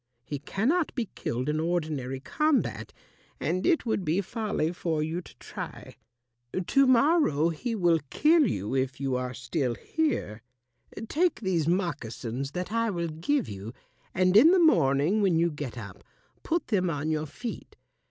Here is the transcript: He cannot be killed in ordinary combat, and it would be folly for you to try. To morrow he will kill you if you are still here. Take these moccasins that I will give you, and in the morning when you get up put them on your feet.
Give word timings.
He 0.23 0.39
cannot 0.39 0.95
be 0.95 1.09
killed 1.13 1.47
in 1.47 1.59
ordinary 1.59 2.19
combat, 2.19 2.91
and 3.39 3.67
it 3.67 3.85
would 3.85 4.03
be 4.03 4.19
folly 4.19 4.73
for 4.73 5.03
you 5.03 5.21
to 5.21 5.35
try. 5.37 5.95
To 6.65 6.87
morrow 6.87 7.49
he 7.49 7.75
will 7.75 7.99
kill 8.09 8.47
you 8.47 8.73
if 8.73 8.99
you 8.99 9.15
are 9.15 9.35
still 9.35 9.75
here. 9.75 10.41
Take 11.07 11.41
these 11.41 11.67
moccasins 11.67 12.53
that 12.53 12.71
I 12.71 12.89
will 12.89 13.09
give 13.09 13.47
you, 13.47 13.73
and 14.11 14.35
in 14.35 14.47
the 14.49 14.57
morning 14.59 15.21
when 15.21 15.37
you 15.37 15.51
get 15.51 15.77
up 15.77 16.03
put 16.41 16.69
them 16.69 16.89
on 16.89 17.11
your 17.11 17.27
feet. 17.27 17.75